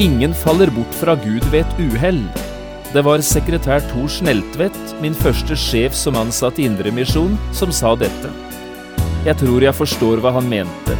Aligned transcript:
Ingen 0.00 0.34
faller 0.34 0.70
bort 0.72 0.94
fra 0.96 1.12
Gud 1.14 1.44
ved 1.52 1.60
et 1.60 1.80
uhell. 1.82 2.22
Det 2.94 3.02
var 3.04 3.20
sekretær 3.20 3.82
Tor 3.90 4.06
Sneltvedt, 4.08 4.94
min 5.02 5.12
første 5.12 5.52
sjef 5.60 5.92
som 5.92 6.16
ansatt 6.16 6.56
i 6.56 6.64
Indremisjon, 6.64 7.34
som 7.52 7.68
sa 7.68 7.90
dette. 8.00 8.30
Jeg 9.26 9.36
tror 9.42 9.60
jeg 9.60 9.76
forstår 9.76 10.22
hva 10.24 10.32
han 10.38 10.48
mente. 10.48 10.96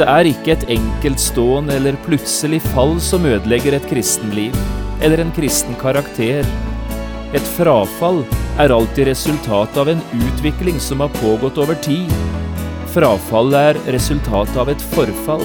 Det 0.00 0.08
er 0.08 0.30
ikke 0.30 0.54
et 0.54 0.64
enkeltstående 0.78 1.76
eller 1.76 2.00
plutselig 2.06 2.62
fall 2.70 2.96
som 3.04 3.28
ødelegger 3.28 3.76
et 3.76 3.88
kristenliv, 3.92 4.56
eller 5.04 5.20
en 5.20 5.36
kristen 5.36 5.76
karakter. 5.82 6.48
Et 7.36 7.52
frafall 7.58 8.22
er 8.56 8.72
alltid 8.72 9.10
resultatet 9.12 9.76
av 9.76 9.92
en 9.92 10.00
utvikling 10.24 10.80
som 10.80 11.04
har 11.04 11.12
pågått 11.20 11.60
over 11.60 11.76
tid. 11.84 12.08
Frafallet 12.96 13.74
er 13.74 13.92
resultatet 13.92 14.56
av 14.56 14.72
et 14.72 14.88
forfall. 14.96 15.44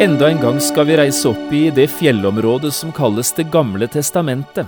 Enda 0.00 0.30
en 0.30 0.40
gang 0.40 0.60
skal 0.60 0.86
vi 0.88 0.94
reise 0.96 1.28
opp 1.28 1.50
i 1.52 1.66
det 1.76 1.84
fjellområdet 1.92 2.70
som 2.72 2.88
kalles 2.92 3.34
Det 3.36 3.44
gamle 3.52 3.84
testamentet. 3.84 4.66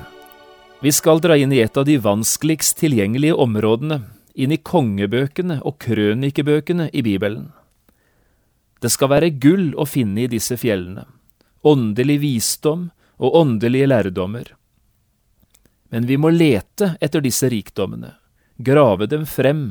Vi 0.85 0.91
skal 0.93 1.23
dra 1.25 1.39
inn 1.41 1.53
i 1.57 1.63
et 1.65 1.77
av 1.77 1.87
de 1.89 1.95
vanskeligst 1.97 2.77
tilgjengelige 2.77 3.39
områdene, 3.41 4.03
inn 4.37 4.53
i 4.53 4.59
kongebøkene 4.61 5.63
og 5.65 5.79
krønikebøkene 5.81 6.91
i 6.93 7.01
Bibelen. 7.07 7.47
Det 8.85 8.91
skal 8.93 9.09
være 9.09 9.31
gull 9.41 9.71
å 9.73 9.87
finne 9.89 10.27
i 10.27 10.29
disse 10.29 10.59
fjellene, 10.61 11.07
åndelig 11.65 12.19
visdom 12.21 12.91
og 13.17 13.39
åndelige 13.41 13.89
lærdommer. 13.89 14.51
Men 15.89 16.11
vi 16.11 16.19
må 16.21 16.29
lete 16.29 16.99
etter 17.01 17.25
disse 17.25 17.49
rikdommene, 17.49 18.19
grave 18.61 19.09
dem 19.09 19.25
frem 19.25 19.65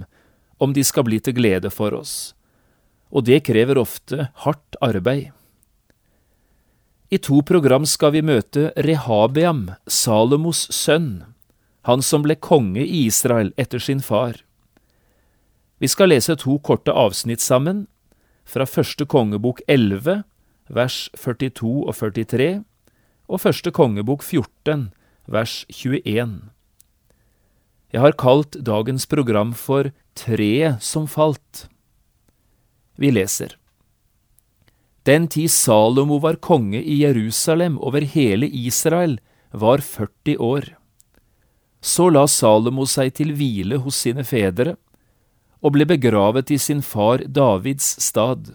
om 0.58 0.73
de 0.73 0.82
skal 0.82 1.06
bli 1.06 1.22
til 1.22 1.38
glede 1.38 1.70
for 1.70 1.94
oss, 1.94 2.34
og 3.14 3.30
det 3.30 3.44
krever 3.45 3.78
ofte 3.78 4.32
hardt 4.42 4.82
arbeid. 4.82 5.30
I 7.12 7.17
to 7.17 7.42
program 7.44 7.84
skal 7.86 8.14
vi 8.16 8.22
møte 8.23 8.70
Rehabeam, 8.88 9.66
Salomos 9.83 10.61
sønn, 10.72 11.26
han 11.83 11.99
som 11.99 12.23
ble 12.23 12.38
konge 12.39 12.86
i 12.86 13.02
Israel 13.10 13.52
etter 13.60 13.83
sin 13.83 13.99
far. 13.99 14.38
Vi 15.83 15.89
skal 15.92 16.14
lese 16.14 16.38
to 16.39 16.55
korte 16.64 16.95
avsnitt 16.95 17.44
sammen, 17.44 17.89
fra 18.48 18.64
første 18.64 19.04
kongebok 19.04 19.60
11, 19.67 20.23
vers 20.71 20.98
42 21.20 21.83
og 21.83 21.92
43, 22.00 22.50
og 23.27 23.44
første 23.44 23.76
kongebok 23.76 24.23
14, 24.23 24.89
vers 25.27 25.66
21. 25.67 26.38
Jeg 27.92 28.08
har 28.08 28.16
kalt 28.16 28.55
dagens 28.64 29.04
program 29.04 29.52
for 29.52 29.92
Treet 30.16 30.80
som 30.80 31.11
falt. 31.11 31.67
Vi 32.95 33.11
leser. 33.11 33.58
Den 35.06 35.28
tid 35.28 35.52
Salomo 35.52 36.20
var 36.22 36.38
konge 36.38 36.82
i 36.82 37.02
Jerusalem 37.02 37.80
over 37.80 38.02
hele 38.02 38.48
Israel, 38.48 39.20
var 39.52 39.82
40 39.82 40.38
år. 40.38 40.67
Så 41.82 42.10
la 42.10 42.28
Salomo 42.30 42.86
seg 42.86 43.16
til 43.17 43.34
hvile 43.34 43.82
hos 43.82 43.98
sine 44.06 44.23
fedre, 44.23 44.76
og 45.62 45.73
ble 45.73 45.86
begravet 45.89 46.52
i 46.54 46.58
sin 46.62 46.82
far 46.86 47.26
Davids 47.26 47.95
stad, 48.02 48.54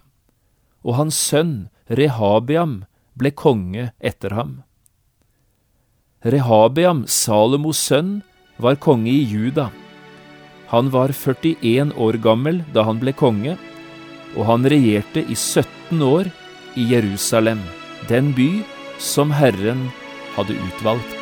og 0.86 0.94
hans 1.00 1.18
sønn 1.18 1.68
Rehabiam 1.90 2.80
ble 3.18 3.30
konge 3.30 3.90
etter 3.98 4.34
ham. 4.34 4.62
Rehabiam, 6.26 7.04
Salomos 7.06 7.78
sønn, 7.78 8.22
var 8.58 8.78
konge 8.82 9.12
i 9.12 9.22
Juda. 9.22 9.68
Han 10.72 10.90
var 10.90 11.12
41 11.14 11.92
år 11.94 12.18
gammel 12.24 12.64
da 12.74 12.82
han 12.88 12.98
ble 12.98 13.14
konge, 13.14 13.54
og 14.36 14.46
han 14.50 14.68
regjerte 14.68 15.24
i 15.24 15.34
17 15.34 16.02
år 16.04 16.30
i 16.76 16.86
Jerusalem, 16.92 17.62
den 18.10 18.34
by 18.36 18.50
som 19.02 19.32
Herren 19.34 19.88
hadde 20.36 20.58
utvalgt. 20.68 21.15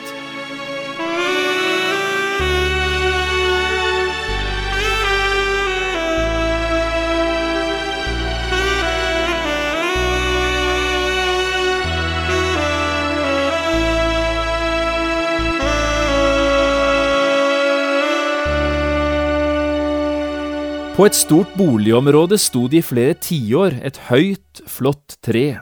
På 20.94 21.08
et 21.08 21.16
stort 21.18 21.50
boligområde 21.58 22.36
sto 22.38 22.68
det 22.70 22.78
i 22.78 22.84
flere 22.86 23.16
tiår 23.18 23.80
et 23.82 23.96
høyt, 24.06 24.60
flott 24.70 25.16
tre. 25.26 25.56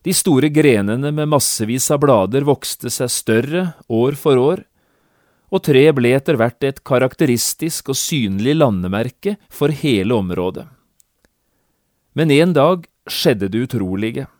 De 0.00 0.14
store 0.16 0.48
grenene 0.48 1.10
med 1.12 1.28
massevis 1.28 1.90
av 1.92 2.00
blader 2.00 2.46
vokste 2.48 2.88
seg 2.88 3.12
større 3.12 3.64
år 3.92 4.16
for 4.16 4.40
år, 4.40 4.62
og 5.52 5.64
treet 5.68 5.92
ble 5.98 6.14
etter 6.16 6.40
hvert 6.40 6.64
et 6.64 6.80
karakteristisk 6.80 7.92
og 7.92 8.00
synlig 8.00 8.56
landemerke 8.56 9.36
for 9.52 9.68
hele 9.68 10.16
området. 10.16 10.64
Men 12.16 12.32
en 12.32 12.56
dag 12.56 12.88
skjedde 13.04 13.52
det 13.52 13.66
utrolige. 13.68 14.30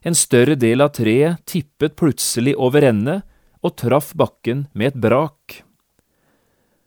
En 0.00 0.16
større 0.16 0.56
del 0.56 0.80
av 0.80 0.96
treet 0.96 1.44
tippet 1.44 1.92
plutselig 2.00 2.56
over 2.56 2.88
ende 2.88 3.20
og 3.60 3.76
traff 3.84 4.14
bakken 4.16 4.70
med 4.72 4.94
et 4.94 5.00
brak. 5.04 5.60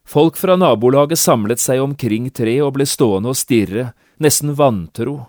Folk 0.10 0.40
fra 0.42 0.56
nabolaget 0.58 1.20
samlet 1.22 1.62
seg 1.62 1.84
omkring 1.84 2.32
treet 2.34 2.66
og 2.66 2.74
ble 2.80 2.88
stående 2.90 3.30
og 3.30 3.38
stirre, 3.38 3.92
nesten 4.18 4.56
vantro, 4.58 5.20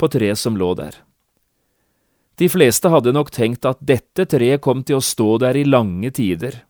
på 0.00 0.08
treet 0.08 0.40
som 0.40 0.56
lå 0.56 0.70
der. 0.78 0.94
De 2.40 2.48
fleste 2.48 2.88
hadde 2.88 3.12
nok 3.12 3.28
tenkt 3.36 3.68
at 3.68 3.82
dette 3.84 4.24
treet 4.32 4.62
kom 4.64 4.80
til 4.80 4.96
å 4.96 5.04
stå 5.04 5.34
der 5.42 5.58
i 5.60 5.66
lange 5.68 6.08
tider, 6.16 6.62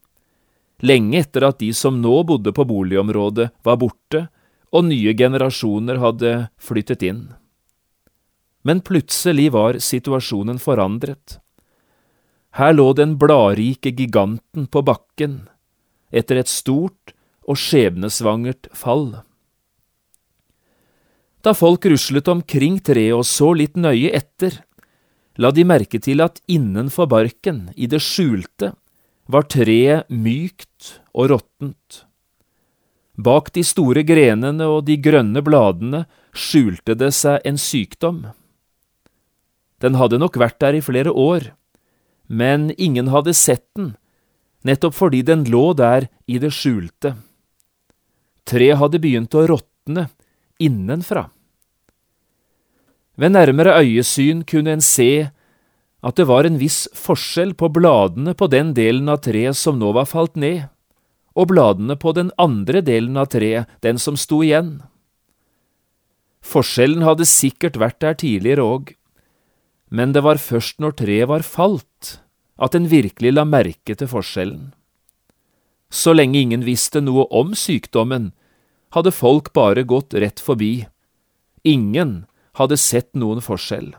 lenge 0.82 1.20
etter 1.20 1.46
at 1.46 1.60
de 1.60 1.68
som 1.76 2.00
nå 2.02 2.24
bodde 2.26 2.50
på 2.56 2.66
boligområdet, 2.66 3.52
var 3.62 3.78
borte 3.78 4.24
og 4.74 4.88
nye 4.88 5.14
generasjoner 5.14 6.02
hadde 6.02 6.32
flyttet 6.58 7.06
inn. 7.06 7.22
Men 8.66 8.82
plutselig 8.82 9.46
var 9.54 9.78
situasjonen 9.78 10.58
forandret. 10.58 11.38
Her 12.58 12.74
lå 12.74 12.90
den 12.98 13.14
bladrike 13.14 13.94
giganten 13.94 14.66
på 14.66 14.82
bakken, 14.82 15.44
etter 16.10 16.42
et 16.42 16.50
stort 16.50 17.14
og 17.48 17.58
skjebnesvangert 17.58 18.68
fall. 18.76 19.20
Da 21.40 21.54
folk 21.56 21.86
ruslet 21.88 22.28
omkring 22.28 22.78
treet 22.84 23.16
og 23.16 23.24
så 23.24 23.52
litt 23.56 23.78
nøye 23.80 24.12
etter, 24.16 24.58
la 25.40 25.50
de 25.54 25.64
merke 25.64 26.00
til 26.02 26.20
at 26.20 26.40
innenfor 26.50 27.08
barken, 27.08 27.70
i 27.76 27.88
det 27.88 28.02
skjulte, 28.04 28.74
var 29.30 29.46
treet 29.48 30.10
mykt 30.10 31.00
og 31.14 31.30
råttent. 31.32 32.04
Bak 33.20 33.52
de 33.56 33.64
store 33.66 34.02
grenene 34.06 34.66
og 34.68 34.84
de 34.88 34.96
grønne 35.00 35.42
bladene 35.44 36.04
skjulte 36.36 36.96
det 36.98 37.12
seg 37.16 37.40
en 37.46 37.58
sykdom. 37.60 38.20
Den 39.80 39.96
hadde 39.96 40.20
nok 40.20 40.36
vært 40.40 40.60
der 40.60 40.76
i 40.76 40.84
flere 40.84 41.12
år, 41.12 41.52
men 42.28 42.70
ingen 42.76 43.08
hadde 43.12 43.34
sett 43.34 43.64
den, 43.76 43.94
nettopp 44.64 44.94
fordi 44.96 45.22
den 45.26 45.46
lå 45.48 45.72
der 45.76 46.10
i 46.28 46.38
det 46.42 46.52
skjulte. 46.54 47.16
Treet 48.48 48.80
hadde 48.80 49.00
begynt 49.02 49.34
å 49.34 49.46
råtne 49.50 50.08
innenfra. 50.60 51.28
Ved 53.20 53.34
nærmere 53.34 53.76
øyesyn 53.82 54.44
kunne 54.48 54.76
en 54.76 54.84
se 54.84 55.30
at 56.00 56.16
det 56.16 56.24
var 56.30 56.46
en 56.48 56.56
viss 56.60 56.86
forskjell 56.96 57.52
på 57.58 57.68
bladene 57.74 58.32
på 58.32 58.48
den 58.48 58.72
delen 58.76 59.10
av 59.12 59.20
treet 59.26 59.58
som 59.58 59.76
nå 59.80 59.92
var 59.92 60.08
falt 60.08 60.38
ned, 60.40 60.70
og 61.36 61.50
bladene 61.52 61.96
på 62.00 62.14
den 62.16 62.32
andre 62.40 62.80
delen 62.84 63.18
av 63.20 63.28
treet, 63.34 63.68
den 63.84 64.00
som 64.00 64.16
sto 64.16 64.40
igjen. 64.44 64.78
Forskjellen 66.40 67.04
hadde 67.04 67.28
sikkert 67.28 67.76
vært 67.80 68.00
der 68.00 68.16
tidligere 68.16 68.64
òg, 68.64 68.94
men 69.92 70.14
det 70.16 70.24
var 70.24 70.40
først 70.40 70.80
når 70.80 70.96
treet 71.02 71.28
var 71.28 71.44
falt, 71.44 72.20
at 72.56 72.76
en 72.76 72.88
virkelig 72.88 73.34
la 73.34 73.44
merke 73.44 73.96
til 73.96 74.08
forskjellen. 74.08 74.70
Så 75.90 76.14
lenge 76.14 76.38
ingen 76.38 76.62
visste 76.64 77.02
noe 77.02 77.26
om 77.34 77.54
sykdommen, 77.58 78.30
hadde 78.94 79.12
folk 79.14 79.52
bare 79.54 79.82
gått 79.86 80.14
rett 80.14 80.40
forbi. 80.42 80.86
Ingen 81.66 82.24
hadde 82.58 82.78
sett 82.78 83.10
noen 83.18 83.42
forskjell. 83.42 83.92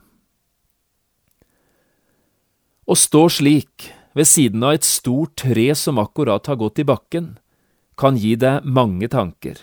Å 2.88 2.96
stå 2.98 3.28
slik, 3.32 3.92
ved 4.16 4.28
siden 4.28 4.64
av 4.68 4.76
et 4.76 4.88
stort 4.88 5.38
tre 5.40 5.70
som 5.80 6.00
akkurat 6.02 6.48
har 6.48 6.60
gått 6.60 6.82
i 6.84 6.88
bakken, 6.88 7.36
kan 7.96 8.18
gi 8.20 8.34
deg 8.40 8.66
mange 8.66 9.08
tanker. 9.12 9.56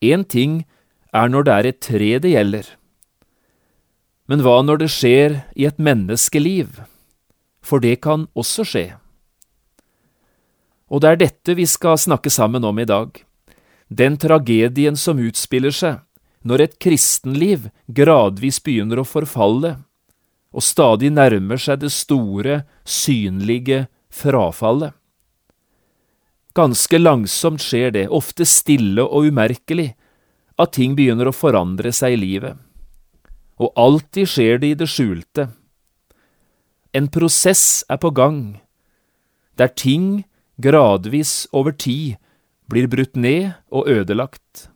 Én 0.00 0.24
ting 0.24 0.62
er 1.12 1.28
når 1.28 1.44
det 1.44 1.54
er 1.54 1.68
et 1.68 1.80
tre 1.84 2.12
det 2.22 2.32
gjelder. 2.32 2.68
Men 4.28 4.44
hva 4.44 4.60
når 4.62 4.84
det 4.84 4.90
skjer 4.92 5.40
i 5.56 5.66
et 5.68 5.80
menneskeliv? 5.80 6.80
For 7.64 7.82
det 7.84 7.98
kan 8.04 8.28
også 8.38 8.64
skje. 8.68 8.86
Og 10.88 11.02
det 11.02 11.10
er 11.10 11.20
dette 11.20 11.56
vi 11.58 11.66
skal 11.68 11.98
snakke 12.00 12.30
sammen 12.32 12.64
om 12.64 12.78
i 12.78 12.88
dag. 12.88 13.12
Den 13.88 14.16
tragedien 14.20 14.96
som 14.96 15.20
utspiller 15.20 15.72
seg 15.74 16.00
når 16.48 16.64
et 16.64 16.78
kristenliv 16.80 17.68
gradvis 17.92 18.60
begynner 18.64 19.02
å 19.02 19.08
forfalle, 19.08 19.74
og 20.54 20.64
stadig 20.64 21.10
nærmer 21.12 21.60
seg 21.60 21.82
det 21.82 21.90
store, 21.92 22.62
synlige 22.88 23.86
frafallet. 24.08 24.94
Ganske 26.56 26.98
langsomt 26.98 27.62
skjer 27.62 27.92
det, 27.94 28.06
ofte 28.08 28.46
stille 28.48 29.04
og 29.04 29.28
umerkelig, 29.28 29.92
at 30.58 30.72
ting 30.74 30.96
begynner 30.98 31.28
å 31.28 31.36
forandre 31.36 31.92
seg 31.94 32.16
i 32.16 32.22
livet. 32.22 32.56
Og 33.62 33.74
alltid 33.78 34.30
skjer 34.30 34.62
det 34.62 34.72
i 34.72 34.78
det 34.78 34.88
skjulte. 34.90 35.50
En 36.96 37.06
prosess 37.12 37.84
er 37.90 38.00
på 38.00 38.10
gang, 38.14 38.58
der 39.58 39.70
ting 39.70 40.24
gradvis 40.60 41.46
over 41.52 41.72
tid 41.72 42.18
blir 42.68 42.88
brutt 42.90 43.16
ned 43.16 43.54
og 43.70 43.88
ødelagt. 43.88 44.68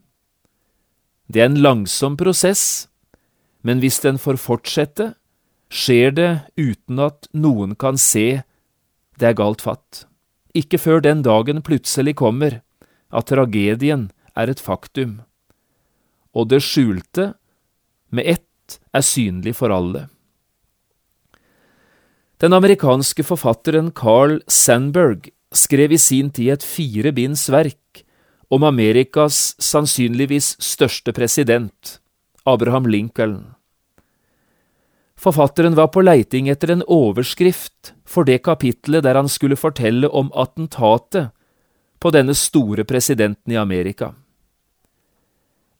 Det 1.29 1.43
er 1.43 1.51
en 1.51 1.63
langsom 1.65 2.17
prosess, 2.17 2.89
men 3.63 3.83
hvis 3.83 4.01
den 4.05 4.19
får 4.19 4.41
fortsette, 4.43 5.13
skjer 5.73 6.13
det 6.13 6.31
uten 6.61 7.01
at 7.01 7.29
noen 7.33 7.77
kan 7.77 7.99
se 8.01 8.43
det 9.21 9.29
er 9.29 9.39
galt 9.39 9.63
fatt. 9.65 10.05
Ikke 10.57 10.81
før 10.81 11.01
den 11.05 11.23
dagen 11.25 11.63
plutselig 11.65 12.17
kommer 12.21 12.61
at 13.13 13.29
tragedien 13.29 14.11
er 14.37 14.51
et 14.53 14.61
faktum, 14.61 15.21
og 16.33 16.49
det 16.49 16.63
skjulte, 16.65 17.33
med 18.13 18.29
ett, 18.29 18.79
er 18.93 19.05
synlig 19.05 19.55
for 19.57 19.73
alle. 19.73 20.07
Den 22.41 22.57
amerikanske 22.57 23.25
forfatteren 23.25 23.91
Carl 23.97 24.41
Sandberg 24.49 25.29
skrev 25.53 25.93
i 25.93 25.99
sin 26.01 26.31
tid 26.31 26.53
et 26.57 26.67
firebinds 26.67 27.49
verk 27.53 28.05
om 28.53 28.65
Amerikas 28.69 29.55
sannsynligvis 29.63 30.57
største 30.61 31.13
president, 31.17 31.99
Abraham 32.45 32.87
Lincoln. 32.87 33.55
Forfatteren 35.17 35.77
var 35.79 35.93
på 35.95 36.03
leiting 36.03 36.49
etter 36.51 36.73
en 36.75 36.83
overskrift 36.91 37.93
for 38.05 38.27
det 38.27 38.41
kapitlet 38.43 39.05
der 39.07 39.17
han 39.21 39.31
skulle 39.31 39.57
fortelle 39.57 40.11
om 40.11 40.33
attentatet 40.35 41.31
på 42.03 42.11
denne 42.11 42.35
store 42.35 42.85
presidenten 42.85 43.55
i 43.55 43.61
Amerika. 43.61 44.11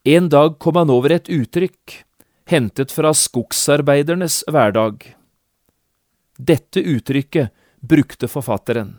En 0.05 0.29
dag 0.29 0.59
kom 0.59 0.79
han 0.79 0.91
over 0.91 1.15
et 1.15 1.29
uttrykk, 1.31 2.05
hentet 2.51 2.95
fra 2.95 3.13
skogsarbeidernes 3.15 4.43
hverdag. 4.51 5.05
Dette 6.39 6.83
uttrykket 6.83 7.51
brukte 7.83 8.31
forfatteren. 8.31 8.97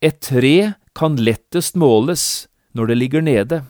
Et 0.00 0.14
tre 0.22 0.72
kan 0.94 1.16
lettest 1.18 1.74
måles 1.74 2.46
når 2.74 2.90
det 2.90 2.96
ligger 2.98 3.24
nede. 3.24 3.62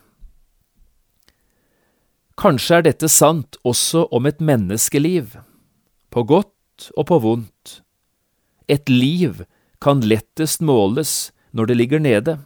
Kanskje 2.39 2.79
er 2.79 2.85
dette 2.85 3.09
sant 3.11 3.57
også 3.67 4.05
om 4.15 4.29
et 4.29 4.43
menneskeliv, 4.45 5.33
på 6.13 6.25
godt 6.29 6.91
og 6.95 7.09
på 7.09 7.19
vondt. 7.25 7.81
Et 8.69 8.93
liv 8.93 9.43
kan 9.81 10.05
lettest 10.05 10.61
måles 10.61 11.33
når 11.57 11.71
det 11.73 11.77
ligger 11.81 12.05
nede. 12.05 12.37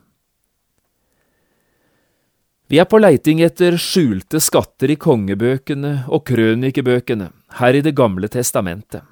Vi 2.70 2.78
er 2.80 2.86
på 2.88 3.02
leiting 3.02 3.42
etter 3.44 3.74
skjulte 3.76 4.40
skatter 4.40 4.94
i 4.94 4.96
kongebøkene 4.96 6.06
og 6.08 6.22
krønikebøkene, 6.30 7.32
her 7.58 7.74
i 7.76 7.82
Det 7.84 7.92
gamle 7.98 8.30
testamentet. 8.32 9.02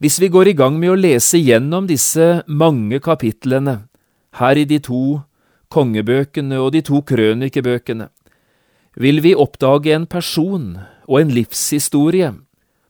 Hvis 0.00 0.16
vi 0.20 0.30
går 0.32 0.48
i 0.48 0.56
gang 0.56 0.78
med 0.80 0.94
å 0.94 0.96
lese 0.96 1.36
gjennom 1.36 1.84
disse 1.84 2.40
mange 2.48 3.02
kapitlene, 3.04 3.82
her 4.40 4.56
i 4.56 4.64
de 4.64 4.78
to 4.80 5.20
kongebøkene 5.68 6.56
og 6.56 6.72
de 6.72 6.80
to 6.86 7.02
krønikebøkene, 7.04 8.06
vil 8.96 9.20
vi 9.20 9.34
oppdage 9.36 9.92
en 9.92 10.06
person 10.08 10.78
og 11.04 11.18
en 11.20 11.34
livshistorie 11.36 12.32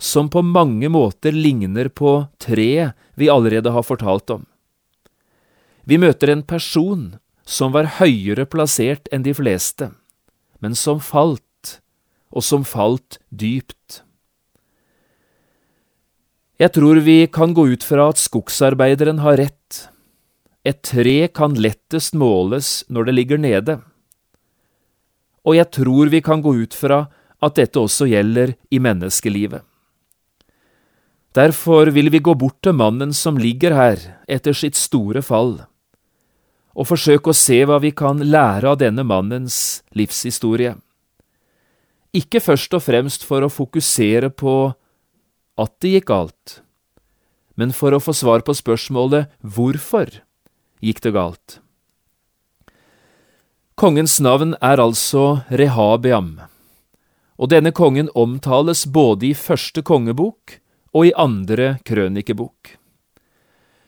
som 0.00 0.30
på 0.30 0.42
mange 0.46 0.88
måter 0.88 1.34
ligner 1.34 1.90
på 1.90 2.12
treet 2.38 2.94
vi 3.18 3.28
allerede 3.28 3.74
har 3.74 3.84
fortalt 3.84 4.30
om. 4.30 4.46
Vi 5.82 5.98
møter 5.98 6.30
en 6.30 6.46
person 6.46 7.16
som 7.42 7.74
var 7.74 7.98
høyere 7.98 8.46
plassert 8.46 9.10
enn 9.10 9.26
de 9.26 9.34
fleste, 9.34 9.90
men 10.62 10.78
som 10.78 11.02
falt, 11.02 11.80
og 12.30 12.46
som 12.46 12.62
falt 12.62 13.18
dypt. 13.34 14.04
Jeg 16.60 16.74
tror 16.76 17.00
vi 17.00 17.24
kan 17.32 17.54
gå 17.56 17.70
ut 17.72 17.84
fra 17.86 18.10
at 18.12 18.20
skogsarbeideren 18.20 19.22
har 19.24 19.40
rett. 19.40 19.86
Et 20.64 20.76
tre 20.84 21.24
kan 21.32 21.54
lettest 21.56 22.12
måles 22.12 22.82
når 22.92 23.08
det 23.08 23.16
ligger 23.16 23.40
nede 23.40 23.80
og 25.46 25.56
jeg 25.56 25.70
tror 25.72 26.10
vi 26.12 26.20
kan 26.24 26.42
gå 26.44 26.52
ut 26.62 26.76
fra 26.76 27.06
at 27.40 27.56
dette 27.56 27.80
også 27.80 28.08
gjelder 28.10 28.54
i 28.70 28.80
menneskelivet. 28.82 29.64
Derfor 31.34 31.92
vil 31.94 32.10
vi 32.10 32.18
gå 32.18 32.34
bort 32.34 32.58
til 32.62 32.74
mannen 32.74 33.14
som 33.14 33.38
ligger 33.38 33.74
her 33.76 34.00
etter 34.28 34.56
sitt 34.56 34.76
store 34.76 35.22
fall, 35.22 35.60
og 36.74 36.88
forsøke 36.88 37.30
å 37.30 37.36
se 37.36 37.62
hva 37.66 37.78
vi 37.82 37.92
kan 37.94 38.18
lære 38.18 38.72
av 38.72 38.80
denne 38.82 39.04
mannens 39.06 39.82
livshistorie. 39.96 40.74
Ikke 42.10 42.42
først 42.42 42.74
og 42.74 42.82
fremst 42.82 43.24
for 43.26 43.46
å 43.46 43.52
fokusere 43.52 44.32
på 44.34 44.74
at 45.60 45.72
det 45.82 45.94
gikk 45.94 46.08
galt, 46.10 46.60
men 47.60 47.74
for 47.76 47.92
å 47.92 48.00
få 48.00 48.14
svar 48.16 48.44
på 48.46 48.54
spørsmålet 48.56 49.28
hvorfor 49.44 50.22
gikk 50.80 51.02
det 51.04 51.12
galt. 51.16 51.58
Kongens 53.80 54.18
navn 54.20 54.54
er 54.60 54.80
altså 54.80 55.42
Rehabeam, 55.48 56.34
og 57.40 57.52
denne 57.52 57.72
kongen 57.72 58.10
omtales 58.16 58.84
både 58.84 59.30
i 59.30 59.36
første 59.36 59.84
kongebok 59.84 60.58
og 60.92 61.08
i 61.08 61.14
andre 61.16 61.78
krønikebok. 61.88 62.76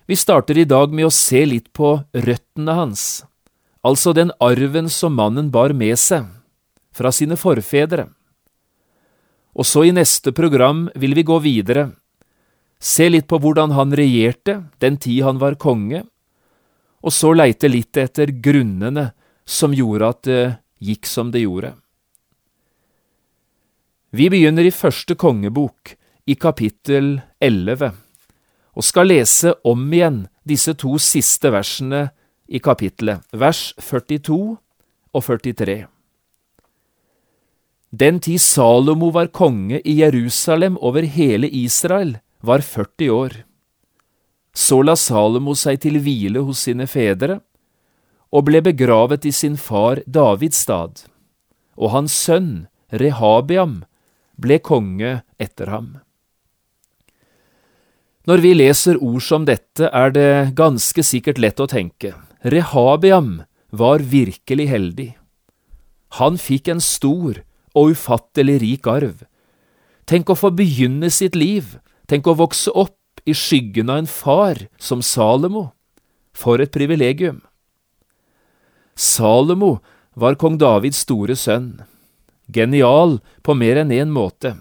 Vi 0.09 0.17
starter 0.17 0.59
i 0.59 0.69
dag 0.69 0.93
med 0.93 1.09
å 1.09 1.15
se 1.15 1.45
litt 1.49 1.71
på 1.77 1.95
røttene 2.13 2.77
hans, 2.77 3.25
altså 3.85 4.15
den 4.17 4.33
arven 4.41 4.89
som 4.93 5.15
mannen 5.17 5.53
bar 5.53 5.73
med 5.77 6.01
seg 6.01 6.29
fra 6.93 7.13
sine 7.13 7.39
forfedre. 7.41 8.09
Og 9.53 9.69
så 9.69 9.85
i 9.85 9.93
neste 9.93 10.33
program 10.33 10.87
vil 10.97 11.15
vi 11.17 11.25
gå 11.29 11.37
videre, 11.45 11.91
se 12.83 13.07
litt 13.11 13.29
på 13.31 13.39
hvordan 13.39 13.75
han 13.77 13.93
regjerte 13.95 14.63
den 14.83 14.97
tid 14.99 15.23
han 15.27 15.39
var 15.43 15.59
konge, 15.61 16.03
og 17.03 17.13
så 17.13 17.33
leite 17.35 17.71
litt 17.71 17.99
etter 17.99 18.33
grunnene 18.43 19.11
som 19.45 19.75
gjorde 19.75 20.09
at 20.09 20.23
det 20.27 20.43
gikk 20.83 21.07
som 21.07 21.31
det 21.35 21.45
gjorde. 21.45 21.75
Vi 24.13 24.29
begynner 24.29 24.67
i 24.67 24.75
første 24.75 25.17
kongebok, 25.17 25.95
i 26.27 26.37
kapittel 26.39 27.17
11, 27.43 27.93
og 28.79 28.85
skal 28.87 29.09
lese 29.11 29.55
om 29.67 29.81
igjen 29.91 30.21
disse 30.47 30.75
to 30.79 30.95
siste 31.03 31.51
versene 31.51 32.05
i 32.47 32.61
kapittelet, 32.63 33.25
vers 33.33 33.73
42 33.81 34.37
og 35.13 35.25
43. 35.27 35.83
Den 37.93 38.21
tid 38.21 38.41
Salomo 38.41 39.11
var 39.13 39.27
konge 39.27 39.81
i 39.85 39.99
Jerusalem 40.01 40.79
over 40.81 41.03
hele 41.03 41.49
Israel, 41.49 42.17
var 42.41 42.65
40 42.65 43.11
år. 43.11 43.33
Så 44.55 44.81
la 44.83 44.95
Salomo 44.97 45.53
seg 45.53 45.83
til 45.85 45.99
hvile 46.01 46.41
hos 46.41 46.65
sine 46.65 46.87
fedre, 46.89 47.43
og 48.33 48.47
ble 48.49 48.63
begravet 48.65 49.29
i 49.29 49.33
sin 49.37 49.59
far 49.61 50.01
Davids 50.09 50.65
stad, 50.65 51.05
og 51.77 51.93
hans 51.93 52.17
sønn 52.17 52.65
Rehabiam 52.89 53.83
ble 54.41 54.57
konge 54.65 55.19
etter 55.37 55.69
ham. 55.69 55.93
Når 58.25 58.41
vi 58.41 58.57
leser 58.57 58.97
ord 59.05 59.21
som 59.21 59.45
dette, 59.45 59.93
er 59.93 60.17
det 60.17 60.57
ganske 60.57 61.05
sikkert 61.05 61.41
lett 61.43 61.61
å 61.61 61.69
tenke 61.69 62.15
Rehabiam 62.41 63.43
var 63.69 64.01
virkelig 64.01 64.69
heldig. 64.73 65.11
Han 66.23 66.41
fikk 66.41 66.73
en 66.73 66.81
stor 66.81 67.43
og 67.75 67.95
ufattelig 67.95 68.59
rik 68.63 68.89
arv. 68.91 69.23
Tenk 70.09 70.31
å 70.31 70.39
få 70.39 70.51
begynne 70.55 71.11
sitt 71.11 71.37
liv, 71.39 71.79
tenk 72.11 72.27
å 72.27 72.37
vokse 72.39 72.73
opp 72.75 73.23
i 73.25 73.35
skyggen 73.37 73.91
av 73.93 74.03
en 74.03 74.11
far 74.11 74.67
som 74.79 75.03
Salomo. 75.03 75.71
For 76.33 76.61
et 76.65 76.73
privilegium! 76.75 77.43
Salomo 78.97 79.79
var 80.15 80.37
kong 80.41 80.59
Davids 80.61 81.01
store 81.05 81.37
sønn, 81.39 81.81
genial 82.53 83.21
på 83.45 83.55
mer 83.57 83.81
enn 83.83 83.95
én 83.95 84.13
måte. 84.13 84.57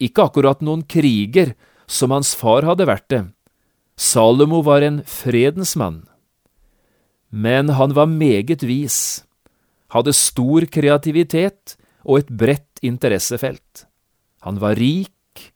Ikke 0.00 0.28
akkurat 0.28 0.62
noen 0.64 0.86
kriger, 0.88 1.54
som 1.86 2.14
hans 2.14 2.32
far 2.38 2.64
hadde 2.64 2.86
vært 2.88 3.08
det. 3.12 3.22
Salomo 4.00 4.62
var 4.64 4.82
en 4.82 5.02
fredens 5.04 5.74
mann. 5.76 6.06
Men 7.28 7.74
han 7.76 7.92
var 7.96 8.08
meget 8.08 8.64
vis, 8.64 9.24
hadde 9.92 10.14
stor 10.16 10.64
kreativitet 10.72 11.76
og 12.04 12.22
et 12.22 12.30
bredt 12.30 12.82
interessefelt. 12.82 13.86
Han 14.42 14.58
var 14.62 14.78
rik 14.78 15.52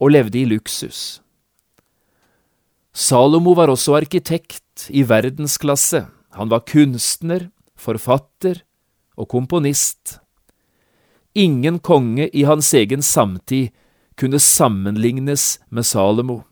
og 0.00 0.14
levde 0.14 0.40
i 0.40 0.48
luksus. 0.48 1.20
Salomo 2.94 3.54
var 3.58 3.70
også 3.72 3.96
arkitekt 3.98 4.86
i 4.90 5.02
verdensklasse. 5.06 6.04
Han 6.38 6.50
var 6.50 6.66
kunstner, 6.66 7.48
forfatter 7.74 8.62
og 9.18 9.28
komponist. 9.30 10.18
Ingen 11.34 11.80
konge 11.82 12.28
i 12.30 12.44
hans 12.46 12.70
egen 12.74 13.02
samtid 13.02 13.72
kunne 14.18 14.38
sammenlignes 14.38 15.58
med 15.70 15.82
Salomo, 15.82 16.42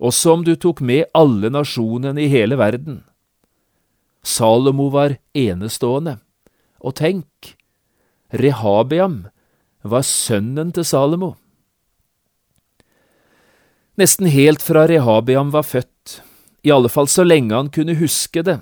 også 0.00 0.32
om 0.32 0.44
du 0.44 0.54
tok 0.56 0.80
med 0.80 1.04
alle 1.16 1.50
nasjonene 1.52 2.24
i 2.24 2.30
hele 2.32 2.56
verden. 2.56 3.02
Salomo 4.24 4.88
var 4.92 5.18
enestående, 5.36 6.16
og 6.80 6.96
tenk, 6.96 7.56
Rehabiam 8.34 9.26
var 9.86 10.02
sønnen 10.02 10.72
til 10.74 10.84
Salomo. 10.84 11.36
Nesten 13.96 14.26
helt 14.28 14.60
fra 14.60 14.84
Rehabiam 14.90 15.52
var 15.54 15.64
født, 15.64 16.20
i 16.66 16.72
alle 16.74 16.90
fall 16.92 17.08
så 17.08 17.24
lenge 17.24 17.54
han 17.54 17.70
kunne 17.72 17.96
huske 17.96 18.42
det, 18.44 18.58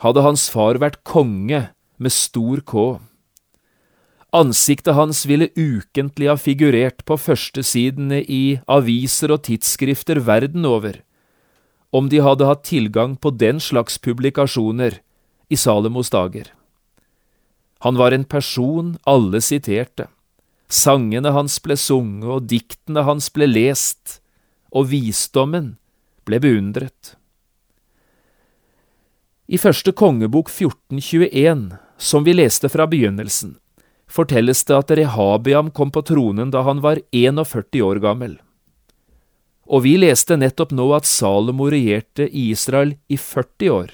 hadde 0.00 0.24
hans 0.24 0.48
far 0.50 0.80
vært 0.80 1.02
konge 1.04 1.68
med 2.00 2.14
stor 2.14 2.64
K. 2.64 2.98
Ansiktet 4.34 4.96
hans 4.96 5.24
ville 5.26 5.50
ukentlig 5.58 6.30
ha 6.30 6.36
figurert 6.40 7.04
på 7.04 7.18
førstesidene 7.18 8.22
i 8.24 8.60
aviser 8.70 9.34
og 9.34 9.44
tidsskrifter 9.46 10.22
verden 10.24 10.64
over, 10.64 11.02
om 11.92 12.08
de 12.08 12.22
hadde 12.22 12.46
hatt 12.46 12.64
tilgang 12.64 13.18
på 13.18 13.34
den 13.34 13.60
slags 13.60 13.98
publikasjoner 13.98 15.00
i 15.50 15.58
Salomos 15.58 16.10
dager. 16.14 16.48
Han 17.80 17.96
var 17.96 18.12
en 18.12 18.24
person 18.24 18.96
alle 19.08 19.40
siterte. 19.40 20.08
Sangene 20.68 21.32
hans 21.34 21.56
ble 21.64 21.76
sunget, 21.80 22.28
og 22.28 22.48
diktene 22.50 23.04
hans 23.08 23.30
ble 23.32 23.48
lest, 23.48 24.20
og 24.70 24.90
visdommen 24.92 25.72
ble 26.28 26.38
beundret. 26.44 27.16
I 29.50 29.58
første 29.58 29.90
kongebok 29.96 30.52
1421, 30.52 31.72
som 31.98 32.26
vi 32.28 32.36
leste 32.36 32.68
fra 32.70 32.86
begynnelsen, 32.86 33.56
fortelles 34.06 34.62
det 34.68 34.76
at 34.76 34.92
Rehabiam 35.00 35.72
kom 35.74 35.90
på 35.90 36.04
tronen 36.06 36.52
da 36.54 36.62
han 36.68 36.84
var 36.84 37.00
41 37.10 37.80
år 37.82 37.98
gammel. 38.04 38.36
Og 39.66 39.86
vi 39.88 39.96
leste 39.98 40.36
nettopp 40.38 40.70
nå 40.76 40.86
at 40.94 41.08
Salomo 41.08 41.66
regjerte 41.72 42.28
i 42.28 42.50
Israel 42.52 42.94
i 43.08 43.18
40 43.18 43.74
år. 43.74 43.90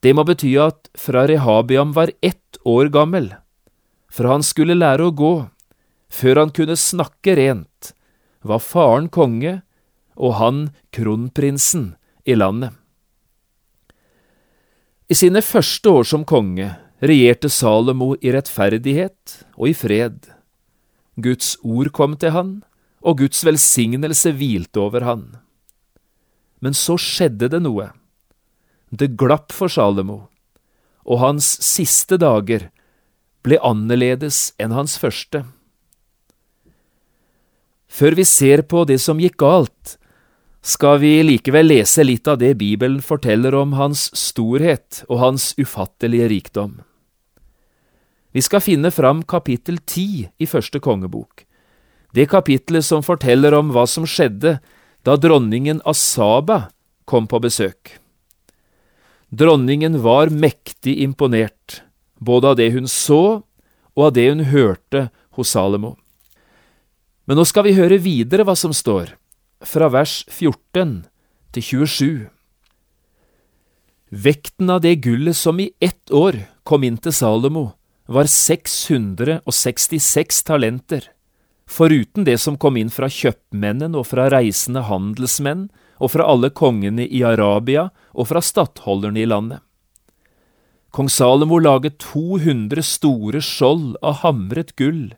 Det 0.00 0.12
må 0.14 0.24
bety 0.28 0.52
at 0.60 0.90
fra 0.98 1.26
Rehabiam 1.28 1.94
var 1.96 2.12
ett 2.22 2.58
år 2.64 2.90
gammel, 2.92 3.32
fra 4.12 4.34
han 4.36 4.44
skulle 4.46 4.76
lære 4.76 5.08
å 5.08 5.14
gå, 5.16 5.34
før 6.12 6.42
han 6.42 6.52
kunne 6.54 6.76
snakke 6.78 7.36
rent, 7.38 7.92
var 8.46 8.62
faren 8.62 9.08
konge 9.12 9.60
og 10.16 10.36
han 10.40 10.60
kronprinsen 10.94 11.94
i 12.24 12.36
landet. 12.36 12.72
I 15.06 15.14
sine 15.14 15.42
første 15.44 15.92
år 15.92 16.06
som 16.08 16.24
konge 16.26 16.72
regjerte 17.04 17.50
Salomo 17.52 18.14
i 18.18 18.32
rettferdighet 18.34 19.36
og 19.54 19.68
i 19.70 19.74
fred. 19.76 20.16
Guds 21.16 21.54
ord 21.62 21.92
kom 21.94 22.16
til 22.18 22.34
han, 22.34 22.56
og 23.06 23.20
Guds 23.20 23.44
velsignelse 23.46 24.32
hvilte 24.34 24.82
over 24.82 25.06
han. 25.06 25.22
Men 26.60 26.74
så 26.74 26.96
skjedde 26.98 27.50
det 27.52 27.60
noe. 27.62 27.92
Det 28.90 29.16
glapp 29.18 29.50
for 29.50 29.68
Salomo, 29.72 30.28
og 31.02 31.18
hans 31.18 31.46
siste 31.64 32.18
dager 32.22 32.68
ble 33.46 33.58
annerledes 33.62 34.52
enn 34.62 34.74
hans 34.74 34.94
første. 34.98 35.42
Før 37.86 38.14
vi 38.18 38.26
ser 38.28 38.62
på 38.68 38.84
det 38.86 38.98
som 39.02 39.18
gikk 39.22 39.38
galt, 39.42 39.96
skal 40.66 40.98
vi 41.02 41.18
likevel 41.22 41.70
lese 41.70 42.02
litt 42.02 42.26
av 42.26 42.40
det 42.42 42.56
Bibelen 42.58 42.98
forteller 43.02 43.54
om 43.54 43.76
hans 43.78 44.08
storhet 44.18 45.04
og 45.08 45.20
hans 45.22 45.52
ufattelige 45.58 46.30
rikdom. 46.30 46.80
Vi 48.34 48.42
skal 48.42 48.60
finne 48.60 48.90
fram 48.90 49.22
kapittel 49.22 49.78
ti 49.86 50.26
i 50.38 50.46
første 50.46 50.82
kongebok, 50.82 51.46
det 52.14 52.28
kapittelet 52.30 52.86
som 52.86 53.04
forteller 53.06 53.54
om 53.54 53.70
hva 53.74 53.86
som 53.90 54.06
skjedde 54.06 54.58
da 55.06 55.14
dronningen 55.20 55.82
Asaba 55.86 56.66
kom 57.06 57.30
på 57.30 57.40
besøk. 57.42 57.96
Dronningen 59.30 60.02
var 60.02 60.30
mektig 60.30 61.00
imponert, 61.02 61.82
både 62.18 62.48
av 62.48 62.56
det 62.56 62.70
hun 62.76 62.88
så 62.88 63.42
og 63.96 64.08
av 64.08 64.12
det 64.14 64.28
hun 64.28 64.44
hørte 64.46 65.08
hos 65.34 65.50
Salomo. 65.56 65.96
Men 67.26 67.40
nå 67.40 67.44
skal 67.48 67.66
vi 67.66 67.74
høre 67.74 67.98
videre 67.98 68.44
hva 68.46 68.54
som 68.54 68.74
står 68.76 69.16
fra 69.66 69.88
vers 69.90 70.20
14 70.30 71.00
til 71.56 71.62
27. 71.62 72.28
Vekten 74.14 74.70
av 74.70 74.84
det 74.84 75.00
gullet 75.02 75.36
som 75.36 75.58
i 75.58 75.72
ett 75.82 76.12
år 76.14 76.38
kom 76.62 76.86
inn 76.86 76.98
til 77.02 77.12
Salomo, 77.12 77.72
var 78.06 78.30
666 78.30 80.44
talenter, 80.46 81.02
foruten 81.66 82.22
det 82.22 82.38
som 82.38 82.54
kom 82.54 82.78
inn 82.78 82.94
fra 82.94 83.10
kjøpmennene 83.10 83.98
og 83.98 84.06
fra 84.06 84.30
reisende 84.30 84.86
handelsmenn 84.86 85.66
og 86.00 86.12
fra 86.12 86.26
alle 86.28 86.50
kongene 86.50 87.06
i 87.06 87.22
Arabia 87.24 87.88
og 88.12 88.28
fra 88.30 88.42
stattholderne 88.44 89.22
i 89.22 89.28
landet. 89.28 89.62
Kong 90.92 91.08
Salomo 91.12 91.58
laget 91.60 91.98
200 92.00 92.82
store 92.84 93.42
skjold 93.44 93.96
av 94.00 94.22
hamret 94.22 94.72
gull. 94.80 95.12